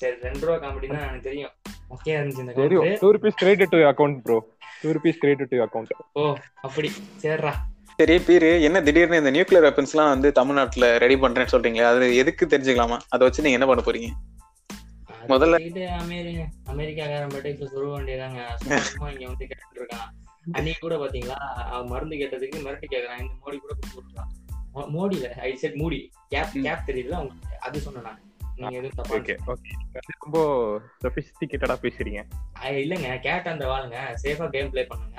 சரி 0.00 0.16
ரெண்டு 0.26 0.44
ரூபா 0.46 0.58
காமெடி 0.62 0.86
தான் 0.92 1.06
எனக்கு 1.06 1.28
தெரியும். 1.28 1.54
ஓகே 1.90 2.10
இருந்துச்சு 2.10 2.38
இந்த 2.38 2.52
தெரியும் 2.52 2.84
rupees 3.14 3.36
credit 3.36 3.68
to 3.68 3.78
account 3.78 4.18
bro 4.18 4.36
two 4.82 4.90
rupees 4.90 5.18
credit 5.18 5.48
to 5.48 5.56
account 5.56 5.92
ஓ 6.12 6.34
அப்படி. 6.60 6.90
சரிடா 7.22 7.52
சரி 7.98 8.16
பீரு 8.18 8.62
என்ன 8.62 8.82
திடீர்னு 8.82 9.16
இந்த 9.16 9.30
நியூக்ளியர் 9.30 9.66
வெப்பன்ஸ்லாம் 9.66 10.08
வந்து 10.08 10.32
தமிழ்நாட்டுல 10.32 10.98
ரெடி 10.98 11.14
பண்றேன்னு 11.14 11.52
சொல்றீங்க 11.52 11.82
அது 11.84 12.16
எதுக்கு 12.16 12.46
தெரிஞ்சுக்கலாமா? 12.46 12.98
அதை 13.08 13.26
வச்சு 13.26 13.42
நீங்க 13.42 13.58
என்ன 13.58 13.66
பண்ண 13.66 13.82
போறீங்க? 13.82 14.08
முதல்ல- 15.28 15.58
முதல்ல 15.58 15.88
அமெரி 15.96 16.32
அமெரிக்காக்காரன் 16.70 17.34
பட்டைக்கு 17.34 17.66
சொல்ல 17.66 17.88
வேண்டியதாங்க 17.96 18.40
இங்க 19.12 19.26
வந்து 19.26 19.44
கேட்டுட்டு 19.44 19.78
இருக்கான் 19.78 20.08
அன்னைக்கு 20.52 20.80
கூட 20.80 20.96
பாத்தீங்களா 20.96 21.36
அவன் 21.70 21.88
மருந்து 21.88 22.16
கேட்டதுக்கு 22.16 22.64
மிரட்டி 22.64 22.86
கேக்குறான். 22.90 23.20
இந்த 23.20 23.34
மோடி 23.34 23.58
கூட 23.58 23.72
கொடுத்து 23.72 23.98
விட்டுறான் 23.98 24.30
மோ- 24.74 24.88
மோடில 24.94 25.30
ஐ 25.40 25.56
செட் 25.56 25.74
மூடி. 25.74 26.10
கேப். 26.28 26.52
கேப் 26.62 26.86
தெரியுதுல 26.86 27.18
உங்களுக்கு? 27.18 27.58
அது 27.60 27.80
சொன்னேன் 27.80 28.29
ரொம்ப 30.18 30.38
சொபிஸ்டிகேட்டடா 31.02 31.76
பேசுறீங்க. 31.82 32.20
இல்லங்க 32.82 33.18
கேட்ட 33.18 33.50
அந்த 33.50 33.66
வாளுங்க. 33.66 33.98
சேஃபா 34.22 34.48
கேம் 34.48 34.70
ப்ளே 34.70 34.84
பண்ணுங்க. 34.84 35.18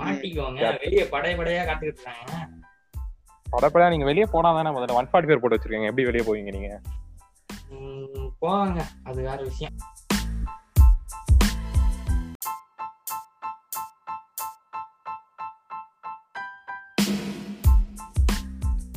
மாட்டிக்குவாங்க 0.00 0.78
வெளிய 0.78 1.08
படை 1.08 1.34
படையா 1.34 1.64
காத்துக்கிட்டு 1.64 2.04
இருக்காங்க. 3.66 3.88
நீங்க 3.90 4.04
வெளியே 4.04 4.26
போனா 4.30 4.50
தானே 4.52 4.78
முதல்ல? 4.78 4.92
ஒன் 4.92 5.06
ஃபார்ட்டி 5.06 5.26
பேர் 5.26 5.40
போட்டு 5.40 5.56
வச்சிருக்கீங்க. 5.56 5.90
எப்படி 5.92 6.10
வெளியே 6.10 6.24
போவீங்க 6.28 6.52
நீங்க? 6.58 6.80
போவாங்க. 8.42 8.80
அது 9.04 9.22
வேற 9.22 9.42
விஷயம். 9.42 9.72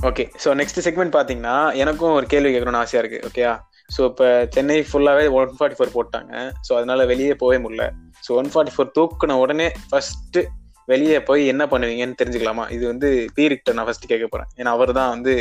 ஓகே 0.10 0.24
ஸோ 0.44 0.50
நெக்ஸ்ட் 0.60 0.80
செக்மெண்ட் 0.86 1.14
பார்த்தீங்கன்னா 1.16 1.58
எனக்கும் 1.82 2.16
ஒரு 2.18 2.26
கேள்வி 2.32 2.50
கேட்கணும்னு 2.54 2.82
ஆசையா 2.84 3.02
இருக்கு 3.04 3.20
ஓகேயா 3.28 3.52
ஸோ 3.96 4.02
இப்போ 4.10 4.28
சென்னை 4.54 4.78
ஃபுல்லாகவே 4.90 5.26
ஒன் 5.38 5.54
ஃபார்ட்டி 5.58 5.78
ஃபோர் 5.78 5.94
போட்டாங்க. 5.96 6.34
ஸோ 6.68 6.72
அதனால 6.78 7.06
வெளியே 7.06 7.34
போகவே 7.42 7.58
முடியல. 7.64 7.86
ஸோ 8.26 8.30
ஒன் 8.40 8.50
ஃபார்ட்டி 8.54 8.74
ஃபோர் 8.76 8.94
தூக்குன 8.98 9.38
உடனே 9.44 9.68
ஃபர்ஸ்ட் 9.90 10.40
வெளியே 10.88 11.18
போய் 11.30 11.42
என்ன 11.48 11.64
பண்ணுவீங்கன்னு 11.66 12.18
தெரிஞ்சுக்கலாமா? 12.22 12.66
இது 12.76 12.84
வந்து 12.88 13.10
பீரிக்ட்ட 13.38 13.74
நான் 13.74 13.88
ஃபர்ஸ்ட் 13.90 14.10
கேட்க 14.12 14.28
போறேன். 14.28 14.50
ஏன்னா 14.60 14.72
அவர் 14.78 14.92
தான் 15.00 15.12
வந்து 15.16 15.34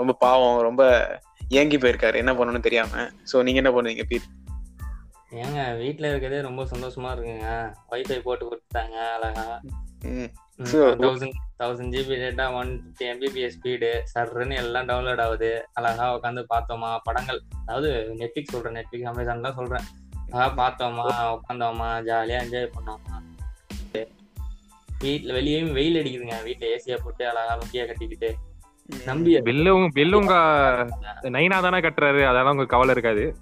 ரொம்ப 0.00 0.12
பாவம் 0.24 0.58
ரொம்ப 0.68 0.82
ஏங்கி 1.60 1.78
போயிருக்காரு. 1.78 2.16
என்ன 2.22 2.32
பண்ணணும்னு 2.32 2.66
தெரியாம. 2.68 3.06
ஸோ 3.32 3.42
நீங்க 3.42 3.60
என்ன 3.64 3.72
பண்ணுவீங்க 3.76 4.06
பீர்? 4.12 4.28
ஏங்க 5.42 5.60
வீட்ல 5.82 6.06
இருக்கதே 6.12 6.40
ரொம்ப 6.48 6.64
சந்தோஷமா 6.74 7.10
இருக்குங்க. 7.14 7.48
வைஃபை 7.94 8.20
போட்டு 8.28 8.44
கொடுத்தாங்க 8.48 8.98
அழகா. 9.16 9.46
Thousand 10.64 11.36
thousand 11.58 11.92
GB 11.94 12.14
data 12.22 12.52
one 12.52 12.70
fifty 12.82 13.02
MBPS 13.02 13.52
speed 13.56 14.00
சர்ன்னு 14.14 14.54
எல்லாம் 14.54 14.88
டவுன்லோட் 14.88 15.20
ஆகுது. 15.20 15.68
அழகா 15.72 16.20
உட்காந்து 16.20 16.44
பார்த்தோமா? 16.54 16.96
படங்கள். 17.04 17.42
அதாவது 17.66 18.14
நெட்ஃபிக்ஸ் 18.18 18.52
சொல்றேன். 18.52 18.74
நெட்ஃபிக்ஸ் 18.74 19.10
அமேசான்லாம் 19.12 19.54
சொல்றேன். 19.54 19.84
அழகா 20.30 20.48
பார்த்தோமா? 20.56 21.06
உட்காந்தோமா 21.34 21.90
ஜாலியா 22.08 22.40
என்ஜாய் 22.42 22.70
பண்ணோமா? 22.76 23.16
வீட்ல 24.98 25.32
வெளியேயும் 25.32 25.72
வெயில் 25.72 25.96
அடிக்குதுங்க. 25.96 26.42
வீட்ல 26.42 26.66
ஏசியா 26.66 26.98
போட்டு 27.04 27.28
அழகா 27.28 27.54
முக்கிய 27.54 27.86
கட்டிக்கிட்டு. 27.86 28.36
நம்பி 29.04 29.38
பில்லு 29.38 29.88
பில்லு 29.94 30.12
உங்க 30.12 30.34
நைனா 31.22 31.60
தானே 31.60 31.78
கட்டுறாரு. 31.78 32.20
அதெல்லாம் 32.22 32.56
உங்களுக்கு 32.56 32.76
கவலை 32.76 32.94
இருக்காது. 32.96 33.36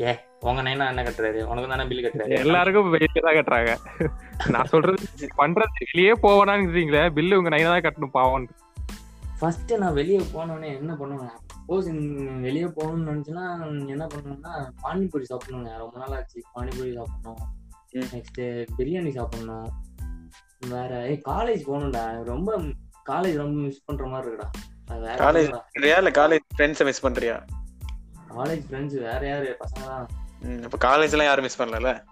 ஏ 0.00 0.12
உங்க 0.40 0.60
நைனா 0.62 0.84
என்ன 0.90 1.02
கட்டுறாரு? 1.02 1.40
உனக்கு 1.52 1.70
தானே 1.70 1.84
பில் 1.90 2.04
கட்டுறாரு? 2.04 2.34
எல்லாருக்கும் 2.44 2.90
வெளியே 2.90 3.20
தான் 3.26 3.36
கட்டுறாங்க. 3.38 3.72
நான் 4.48 4.70
சொல்றது 4.72 5.08
பண்றது 5.40 5.84
வெளியே 5.92 6.12
போவானாங்கிறீங்களே 6.24 7.02
பில்லு 7.16 7.38
உங்க 7.40 7.50
நைனா 7.54 7.70
தான் 7.72 7.86
கட்டணும் 7.86 8.16
பாவம். 8.18 8.48
ஃபர்ஸ்ட் 9.40 9.72
நான் 9.82 9.98
வெளியே 10.00 10.20
போனோடனே 10.34 10.70
என்ன 10.80 10.94
பண்ணுவேன்? 10.94 11.36
சப்போஸ் 11.52 11.88
வெளியே 12.46 12.68
போகணும்னு 12.78 13.10
நினைச்சுன்னா 13.10 13.44
என்ன 13.94 14.06
பண்ணுவேன்னா 14.14 14.52
பானிபூரி 14.84 15.26
சாப்பிடணுங்க. 15.30 15.72
ரொம்ப 15.82 15.98
நாள் 16.02 16.16
ஆச்சு. 16.18 16.40
பானிபூரி 16.54 16.90
சாப்பிடணும். 16.98 17.42
நெக்ஸ்ட் 18.14 18.40
பிரியாணி 18.78 19.12
சாப்பிடணும். 19.18 19.68
வேற 20.74 20.90
ஏய் 21.10 21.22
காலேஜ் 21.28 21.62
போகணும்டா. 21.68 22.04
ரொம்ப 22.32 22.58
காலேஜ் 23.10 23.40
ரொம்ப 23.44 23.56
மிஸ் 23.66 23.84
பண்ற 23.84 24.06
மாதிரி 24.06 24.28
இருக்குடா. 24.28 24.50
College? 25.24 25.50
இல்ல 25.74 26.10
காலேஜ் 26.20 26.46
ஃப்ரெண்ட்ஸை 26.58 26.84
மிஸ் 26.88 27.04
பண்றியா? 27.06 27.34
காலேஜ் 28.36 28.64
ஃப்ரெண்ட்ஸ் 28.70 28.98
வேற 28.98 29.20
யாரு? 29.22 29.56
பசங்க 29.60 29.86
தான் 29.86 30.08
ம், 30.40 30.62
அப்ப 30.70 30.88
காலேஜ் 30.88 31.10
எல்லாம் 31.10 31.26
யாரும் 31.26 31.42
மிஸ் 31.42 31.62
பண்ணல 31.62 32.02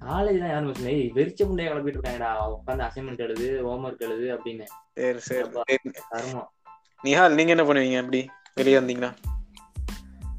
காலேஜ் 0.00 0.38
தான் 0.38 0.48
யாரும் 0.48 0.66
மிஸ் 0.66 0.82
பண்ணல. 0.82 0.88
வெறிச்ச 0.88 1.46
முண்டையை 1.46 1.74
கிளப்பிட்டு 1.74 1.76
இருக்காங்கடா. 1.76 2.54
உட்காந்து 2.54 2.90
அசைன்மெண்ட் 2.90 3.18
எழுது 3.18 3.66
ஹோம்ஒர்க் 3.66 3.98
எழுது 3.98 4.38
அப்படின்னு. 4.38 4.64
சரி 4.94 5.18
சரி. 5.18 5.48
கருமம். 6.08 6.50
நிஹால் 7.04 7.34
நீங்க 7.34 7.54
என்ன 7.54 7.62
பண்ணுவீங்க 7.62 7.98
அப்படி 7.98 8.30
வெளியே 8.54 8.78
வந்தீங்கன்னா? 8.78 9.14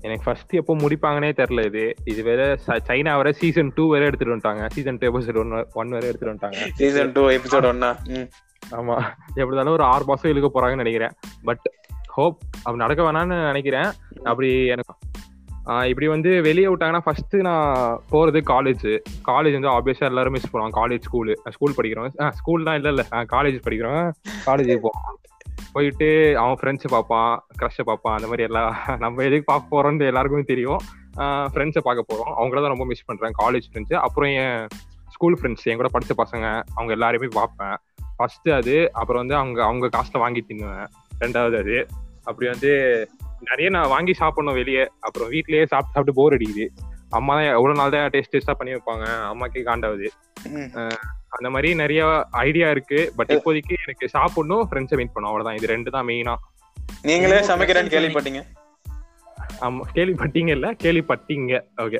எனக்கு 0.01 0.23
ஃபர்ஸ்ட் 0.23 0.53
எப்போ 0.53 0.75
முடிப்பாங்கன்னே 0.75 1.31
தெரியல 1.31 1.65
இது. 1.65 1.93
இது 2.03 2.23
வேற 2.23 2.57
ச- 2.67 2.79
சைனா 2.87 3.15
வேற 3.15 3.31
சீசன் 3.31 3.71
டூ 3.75 3.91
வேற 3.91 4.05
எடுத்துட்டு 4.05 4.35
வந்துட்டாங்க. 4.35 4.69
Season 4.69 4.97
two 4.97 5.07
episode 5.07 5.51
one 5.51 5.67
one 5.73 5.89
வேற 5.89 6.07
எடுத்துட்டு 6.07 6.47
வந்துட்டாங்க. 6.47 6.67
சீசன் 6.73 7.11
டூ 7.11 7.27
எபிசோட் 7.27 7.65
ஒன்னா 7.71 8.03
ம். 8.03 8.29
ஆமா. 8.71 8.95
எப்படி 9.27 9.47
இருந்தாலும் 9.47 9.73
ஒரு 9.73 9.83
ஆறு 9.83 10.05
மாசம் 10.05 10.35
இழுக்க 10.35 10.59
போறாங்கன்னு 10.59 10.75
நினைக்கிறேன். 10.75 11.11
பட் 11.43 11.71
ஹோப் 12.07 12.37
அப்படி 12.57 12.77
நடக்க 12.77 13.11
வேணாம்னு 13.11 13.45
நினைக்கிறேன். 13.45 13.91
அப்படி 14.23 14.65
எனக்கு 14.65 14.95
இப்படி 15.89 16.07
வந்து 16.07 16.41
வெளியே 16.41 16.67
விட்டாங்கன்னா 16.67 17.01
ஃபர்ஸ்ட் 17.05 17.35
நான் 17.47 17.99
போறது 18.11 18.39
காலேஜ் 18.51 18.85
காலேஜ் 19.27 19.57
வந்து 19.57 19.71
ஆப்வியஸா 19.73 20.05
எல்லாரும் 20.11 20.35
மிஸ் 20.35 20.49
பண்ணுவாங்க. 20.51 20.75
காலேஜ் 20.79 21.03
ஸ்கூலு 21.07 21.33
ஸ்கூல் 21.55 21.75
படிக்கிறோம் 21.77 22.31
ஸ்கூல் 22.39 22.67
தான் 22.67 22.77
இல்ல 22.79 22.89
இல்ல. 22.93 23.03
காலேஜ் 23.35 23.57
படிக்கிறோம் 23.65 24.11
காலேஜ் 24.47 24.71
போவோம் 24.85 25.17
போயிட்டு 25.73 26.37
அவன் 26.41 26.57
ஃப்ரெண்ட்ஸை 26.59 26.89
பார்ப்பான். 26.95 27.33
க்ரஷை 27.59 27.83
பார்ப்பான். 27.89 28.15
அந்த 28.17 28.27
மாதிரி 28.27 28.43
எல்லாம் 28.47 28.71
நம்ம 29.03 29.23
எதுக்கு 29.27 29.47
பார்க்க 29.51 29.73
போறோம்னு 29.73 30.09
எல்லாருக்குமே 30.11 30.43
தெரியும். 30.53 30.81
ஃப்ரெண்ட்ஸை 31.53 31.83
பார்க்க 31.87 32.09
போறோம். 32.11 32.33
அவங்கள 32.39 32.61
தான் 32.63 32.73
ரொம்ப 32.75 32.85
மிஸ் 32.85 33.05
பண்றேன். 33.05 33.35
காலேஜ் 33.41 33.67
ஃப்ரெண்ட்ஸ் 33.69 34.01
அப்புறம் 34.05 34.31
என் 34.41 34.67
ஸ்கூல் 35.15 35.37
ஃப்ரெண்ட்ஸ் 35.39 35.67
என் 35.69 35.79
கூட 35.81 35.89
படித்த 35.95 36.15
பசங்க 36.23 36.45
அவங்க 36.75 36.91
எல்லாரையுமே 36.97 37.29
பார்ப்பேன். 37.39 37.75
ஃபர்ஸ்ட் 38.17 38.49
அது 38.59 38.75
அப்புறம் 39.01 39.21
வந்து 39.23 39.35
அவங்க 39.41 39.59
அவங்க 39.69 39.89
காசில் 39.95 40.23
வாங்கி 40.25 40.43
தின்னுவேன். 40.49 40.87
ரெண்டாவது 41.23 41.57
அது. 41.63 41.77
அப்படி 42.23 42.47
வந்து 42.53 42.71
நிறைய 43.49 43.67
நான் 43.75 43.91
வாங்கி 43.93 44.13
சாப்பிடணும் 44.21 44.57
வெளியே. 44.59 44.83
அப்புறம் 45.07 45.29
வீட்லயே 45.33 45.63
சாப்பிட்டு 45.71 45.95
சாப்பிட்டு 45.95 46.17
போர் 46.19 46.35
அடிக்குது. 46.37 46.65
அம்மா 47.17 47.33
தான் 47.37 47.55
எவ்வளவு 47.57 47.79
நாள் 47.79 47.93
தான் 47.93 48.11
டேஸ்ட் 48.15 48.33
டேஸ்டா 48.33 48.55
பண்ணி 48.59 48.73
வைப்பாங்க. 48.75 49.05
அம்மாக்கே 49.31 49.63
காண்டாவது. 49.69 50.09
அந்த 51.35 51.47
மாதிரி 51.53 51.69
நிறைய 51.81 52.01
ஐடியா 52.45 52.67
இருக்கு. 52.75 52.99
பட் 53.17 53.31
இப்போதைக்கு 53.35 53.75
எனக்கு 53.85 54.07
சாப்பிடணும் 54.15 54.65
ஃப்ரெண்ட்ஸை 54.69 54.97
மீட் 54.99 55.13
பண்ணும் 55.15 55.31
அவ்வளவுதான். 55.31 55.59
இது 55.59 55.73
ரெண்டு 55.75 55.93
தான் 55.95 56.07
மெயினா 56.09 56.35
நீங்களே 57.07 57.39
சமைக்கிறேன்னு 57.49 57.89
பிரச்சனை 57.89 57.95
கேள்விப்பட்டீங்க? 57.95 58.41
ஆமா 59.65 59.83
கேள்விப்பட்டீங்க 59.95 60.51
இல்ல? 60.57 60.67
கேள்விப்பட்டீங்க. 60.83 61.53
ஓகே 61.83 61.99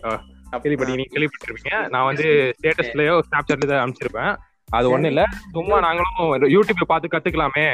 கேள்விப்பட்டீங்க 0.63 0.99
நீங்க 1.01 1.13
கேள்விப்பட்டிருப்பீங்க. 1.15 1.73
நான் 1.93 2.07
வந்து 2.09 2.27
ஸ்டேட்டஸ்லயோ 2.57 3.15
ஸ்னாப்சாட்ல 3.27 3.81
அனுப்பிச்சிருப்பேன். 3.81 4.33
அது 4.77 4.87
ஒண்ணு 4.95 5.09
இல்ல. 5.11 5.21
சும்மா 5.55 5.77
நாங்களும் 5.85 6.49
யூடியூப்ல 6.55 6.85
பார்த்து 6.91 7.13
கத்துக்கலாமே. 7.13 7.67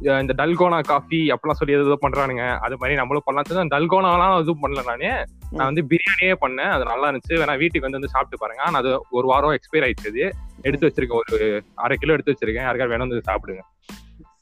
இந்த- 0.00 0.34
டல்கோனா 0.36 0.80
காஃபி 0.80 1.28
அப்படிலாம் 1.28 1.50
சொல்லி 1.50 1.74
ஏதோ 1.74 1.98
பண்றானுங்க. 2.00 2.58
அது 2.58 2.76
மாதிரி 2.78 2.94
நம்மளும் 2.94 3.22
பண்ணலாம். 3.24 3.68
டல்கோனாலாம் 3.68 4.40
எதுவும் 4.40 4.62
பண்ணல 4.62 4.84
நானே. 4.84 5.08
நான் 5.50 5.74
வந்து 5.74 5.86
பிரியாணியே 5.88 6.34
பண்ணேன். 6.40 6.70
அது 6.70 6.84
நல்லா 6.84 7.10
இருந்துச்சு. 7.10 7.32
வேணா 7.32 7.58
வீட்டுக்கு 7.58 7.90
வந்து 7.90 7.90
வந்து 7.90 8.08
சாப்பிட்டு 8.08 8.38
பாருங்க. 8.38 8.62
ஆனா 8.62 8.78
அது 8.78 9.06
ஒரு 9.10 9.26
வாரம் 9.26 9.50
எக்ஸ்பைர் 9.50 9.90
ஆயிடுச்சு. 9.90 10.30
எடுத்து 10.62 10.86
வச்சிருக்கேன். 10.86 11.18
ஒரு 11.32 11.64
அரை 11.74 11.96
கிலோ 11.96 12.12
எடுத்து 12.12 12.32
வச்சிருக்கேன். 12.32 12.54
யாருக்காவது 12.54 12.98
வேணும் 12.98 13.08
வந்து 13.08 13.22
சாப்பிடுங்க. 13.32 13.60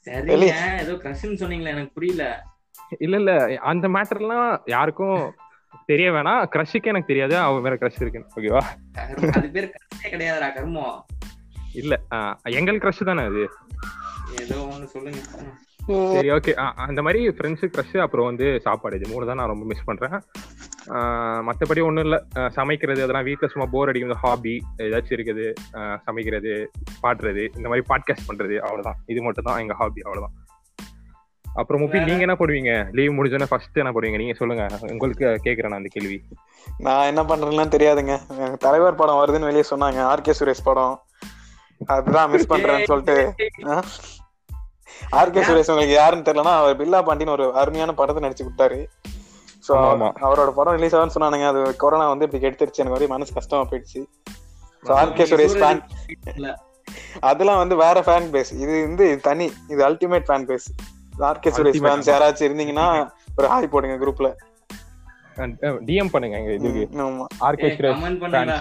சரிங்க. 0.05 0.79
ஏதோ 0.79 0.93
கிரஷ்ன்னு 0.93 1.39
சொன்னீங்களே 1.39 1.67
எனக்கு 1.67 1.91
புரியல. 1.93 2.43
இல்ல 2.99 3.17
இல்ல. 3.17 3.57
அந்த 3.57 3.87
மேட்டர்லாம் 3.87 4.61
யாருக்கும் 4.65 5.35
தெரிய 5.85 6.11
வேணாம். 6.11 6.45
க்ரஷுக்கு 6.51 6.83
எனக்கு 6.83 7.07
தெரியாது. 7.07 7.37
அவன் 7.37 7.61
வேற 7.61 7.75
க்ரஷ் 7.75 8.07
இருக்கு 8.07 8.25
ஓகேவா. 8.35 8.61
அது 9.31 9.49
பேர் 9.49 9.71
கிரஷே 9.71 10.13
கிடையாதுடா 10.13 10.53
கருமம். 10.53 11.05
இல்ல 11.73 11.99
ஆஹ் 12.11 12.35
எங்கள் 12.43 12.77
க்ரஷ் 12.77 13.05
தானே 13.05 13.23
அது? 13.23 13.49
ஏதோ 14.43 14.55
ஒண்ணு 14.71 14.87
சொல்லுங்க. 14.95 15.21
சரி 16.13 16.29
ஓகே 16.31 16.51
அந்த 16.87 17.01
மாதிரி 17.01 17.29
ஃப்ரெண்ட்ஸு 17.29 17.67
க்ரஷ் 17.75 17.97
அப்புறம் 18.05 18.25
வந்து 18.25 18.47
சாப்பாடு. 18.63 18.97
இது 18.99 19.11
மூணு 19.11 19.25
தான் 19.25 19.35
நான் 19.35 19.47
ரொம்ப 19.47 19.65
மிஸ் 19.65 19.87
பண்றேன். 19.89 20.15
ஆஹ் 20.97 21.41
மத்தபடி 21.47 21.81
ஒண்ணும் 21.87 22.03
இல்ல. 22.03 22.17
சமைக்கிறது 22.49 23.01
அதெல்லாம் 23.05 23.23
வீட்ல 23.23 23.47
சும்மா 23.47 23.67
போர் 23.71 23.87
அடிக்கும் 23.87 24.21
ஹாபி 24.25 24.53
ஏதாச்சும் 24.77 25.17
இருக்குது. 25.17 25.47
சமைக்கிறது 26.05 26.71
பாடுறது 27.03 27.43
இந்த 27.55 27.67
மாதிரி 27.71 27.85
பாட்காஸ்ட் 27.91 28.29
பண்றது 28.29 28.57
அவ்வளவுதான். 28.67 28.99
இது 29.05 29.21
மட்டும் 29.21 29.47
தான் 29.49 29.59
எங்க 29.59 29.73
ஹாபி 29.73 30.01
அவ்வளவுதான். 30.01 30.35
அப்புறம் 31.53 31.81
முப்பி 31.81 31.99
நீங்க 31.99 32.25
என்ன 32.27 32.35
பண்ணுவீங்க 32.39 32.91
லீவ் 32.97 33.15
முடிஞ்சோன்னே 33.17 33.47
ஃபர்ஸ்ட் 33.49 33.81
என்ன 33.83 33.91
பண்ணுவீங்க 33.91 34.17
நீங்க 34.17 34.33
சொல்லுங்க. 34.33 34.63
உங்களுக்கு 34.91 35.39
கேக்குறேன் 35.43 35.71
நான் 35.73 35.81
அந்த 35.81 35.91
கேள்வி. 35.91 36.17
நான் 36.77 37.05
என்ன 37.05 37.23
பண்றேன்லாம் 37.23 37.73
தெரியாதுங்க. 37.75 38.15
தலைவர் 38.57 38.99
படம் 39.01 39.19
வருதுன்னு 39.21 39.49
வெளியே 39.49 39.65
சொன்னாங்க. 39.69 39.99
ஆர்கே 40.11 40.33
சுரேஷ் 40.39 40.67
படம். 40.69 40.95
அதுதான் 41.85 42.29
மிஸ் 42.29 42.51
பண்றேன்னு 42.53 42.83
சொல்லிட்டு. 42.83 43.17
ஆர்கே 45.19 45.41
சுரேஷ் 45.47 45.71
உங்களுக்கு 45.73 45.95
யாருன்னு 45.99 46.27
தெரியலனா 46.29 46.53
அவர் 46.61 46.79
பில்லா 46.81 46.99
பாண்டின்னு 47.07 47.35
ஒரு 47.37 47.45
அருமையான 47.61 47.93
படத்தை 47.99 48.23
நடிச்சு 48.25 48.47
விட்டாரு 48.47 48.79
சோ. 49.67 49.73
அவரோட 50.25 50.49
படம் 50.57 50.75
ரிலீஸ் 50.77 50.95
ஆகும்னு 50.97 51.15
சொன்னானுங்க. 51.15 51.47
அது 51.51 51.61
கொரோனா 51.83 52.05
வந்து 52.11 52.25
இப்படி 52.27 52.43
கெடுத்துருச்சு 52.43 52.81
எனக்கு 52.83 52.97
ஒரே 52.99 53.07
மனசு 53.13 53.37
கஷ்டமா 53.37 53.63
போயிடுச்சு. 53.71 54.01
So 54.83 54.91
RK 55.01 55.25
Suresh 55.31 55.57
fan. 55.61 55.81
அதெல்லாம் 57.29 57.61
வந்து 57.63 57.75
வேற 57.83 57.97
ஃபேன் 58.07 58.29
பேஸ் 58.35 58.51
இது 58.63 58.73
வந்து 58.87 59.07
தனி. 59.27 59.47
இது 59.73 59.81
ultimate 59.89 60.27
fan 60.29 60.47
base 60.51 60.67
RK 61.29 61.51
Suresh 61.55 61.73
Ultimate 61.73 61.87
fans 61.87 62.09
யாராச்சும் 62.13 62.47
இருந்தீங்கன்னா 62.49 62.87
ஒரு 63.39 63.47
ஹாய் 63.53 63.73
போடுங்க 63.73 63.97
குரூப்ல 64.03 64.29
டிஎம் 65.87 66.11
பண்ணுங்க 66.13 66.37
எங்க 66.39 66.51
இதுக்கு. 66.57 66.83
ஆமா. 67.05 67.25
ஆர்கே 67.47 67.69
சுரேஷ் 67.75 67.95
கமெண்ட் 67.95 68.21
பண்ணுங்க. 68.23 68.55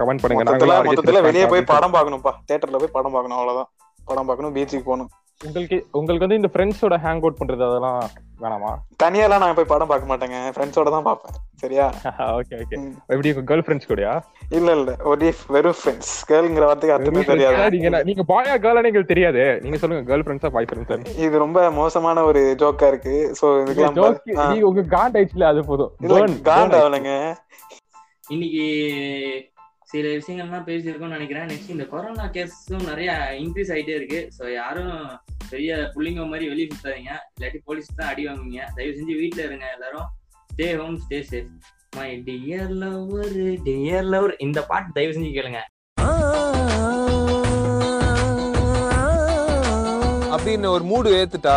கமெண்ட் 0.00 0.22
பண்ணுங்க. 0.22 0.42
மொத்தத்துல 0.88 1.20
வெளியே 1.28 1.46
போய். 1.52 1.62
படம் 1.72 1.94
பார்க்கணும்ப்பா. 1.96 2.32
தியேட்டர்ல 2.48 2.80
போய் 2.82 2.96
படம் 2.96 3.14
பார்க்கணும் 3.16 3.38
அவ்வளவுதான். 3.38 3.70
படம் 4.06 4.28
பார்க்கணும் 4.28 4.56
பீச்சுக்கு 4.56 4.88
போகணும். 4.88 5.12
உங்களுக்கு 5.40 5.78
உங்களுக்கு 5.92 6.24
வந்து 6.24 6.38
இந்த 6.38 6.48
ஃப்ரெண்ட்ஸோட 6.52 6.94
ஹேங் 7.02 7.20
அவுட் 7.20 7.38
பண்றது 7.40 7.62
அதெல்லாம் 7.66 7.98
வேணாமா? 8.42 8.70
தனியாலாம் 9.02 9.42
நான் 9.42 9.56
போய் 9.58 9.72
படம் 9.72 9.90
பார்க்க 9.90 10.10
மாட்டேங்க. 10.10 10.38
ஃப்ரெண்ட்ஸோட 10.54 10.90
தான் 10.94 11.06
பார்ப்பேன். 11.08 11.34
சரியா? 11.62 11.86
Okay 12.38 12.54
okay. 12.62 12.76
எப்படி 13.10 13.30
கேர்ள் 13.50 13.64
ஃப்ரெண்ட்ஸ் 13.66 13.88
கூடயா? 13.90 14.12
இல்ல 14.50 14.68
இல்ல. 14.78 14.90
ஒரே 15.04 15.30
வெறும் 15.54 15.76
ஃப்ரெண்ட்ஸ் 15.78 16.12
கேர்ள்ங்கிற 16.30 16.66
வார்த்தைக்கு 16.68 16.96
அர்த்தமே 16.96 17.24
தெரியாது. 17.24 17.60
நீங்க 17.76 18.00
நீங்க 18.02 18.24
பாயா 18.32 18.54
கேர்ளா 18.64 18.82
எங்களுக்கு 18.82 19.12
தெரியாது. 19.12 19.42
நீங்க 19.64 19.80
சொல்லுங்க 19.82 20.04
கேர்ள் 20.10 20.24
ஃப்ரெண்ட்ஸா 20.26 20.50
பாய் 20.56 20.68
ஃப்ரெண்ட்ஸா 20.70 20.98
இது 21.26 21.42
ரொம்ப 21.44 21.68
மோசமான 21.80 22.24
ஒரு 22.24 22.42
ஜோக்கா 22.62 22.88
இருக்கு. 22.88 23.16
சோ 23.40 23.46
இதுக்கெல்லாம் 23.64 24.18
ஆ. 24.38 24.48
நீங்க 24.52 24.66
உங்க 24.70 24.84
காண்ட் 24.96 25.18
ஆயிடுச்சுல 25.18 25.50
அது 25.52 25.62
போதும். 25.64 25.92
காண்ட் 26.50 26.76
ஆகலைங்க. 26.80 27.12
இன்னைக்கு 28.28 28.64
சில 29.96 30.08
விஷயங்கள்லாம் 30.20 30.66
பேசியிருக்கோம்னு 30.68 31.16
நினைக்கிறேன். 31.16 31.46
நெக்ஸ்ட் 31.50 31.70
இந்த 31.74 31.84
கொரோனா 31.92 32.24
கேஸும் 32.34 32.88
நிறைய 32.88 33.10
இன்க்ரீஸ் 33.42 33.70
ஆகிட்டே 33.74 33.94
இருக்கு. 33.98 34.18
ஸோ 34.36 34.44
யாரும் 34.56 34.96
பெரிய 35.52 35.70
புள்ளிங்க 35.94 36.24
மாதிரி 36.32 36.46
வெளியே 36.50 36.66
சுத்தாதீங்க. 36.72 37.12
இல்லாட்டி 37.34 37.58
போலீஸ் 37.68 37.88
தான் 38.00 38.10
அடி 38.12 38.22
வாங்குவீங்க. 38.26 38.62
தயவு 38.76 38.96
செஞ்சு 38.98 39.14
வீட்டில் 39.20 39.46
இருங்க 39.46 39.66
எல்லாரும். 39.76 40.08
Stay 40.52 40.68
home 40.80 40.98
stay 41.04 41.20
safe 41.30 41.50
my 41.98 42.10
dear 42.26 42.74
lover 42.82 43.38
dear 43.68 44.10
lover 44.14 44.34
இந்த 44.46 44.62
பாட்டு 44.72 44.96
தயவு 44.98 45.16
செஞ்சு 45.16 45.32
கேளுங்க. 45.38 45.62
அப்படின்னு 50.36 50.74
ஒரு 50.76 50.84
மூடு 50.92 51.10
ஏத்துட்டா? 51.20 51.56